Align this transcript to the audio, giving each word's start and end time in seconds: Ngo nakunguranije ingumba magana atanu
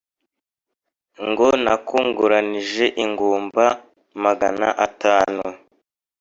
Ngo 1.29 1.47
nakunguranije 1.63 2.85
ingumba 3.03 3.65
magana 4.23 4.67
atanu 4.85 5.45